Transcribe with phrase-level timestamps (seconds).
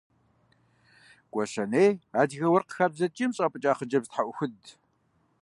[1.31, 1.91] Гуащэней
[2.21, 4.65] адыгэ уэркъ хабзэ ткӀийм щӀапӀыкӀа хъыджэбз тхьэӀухудт.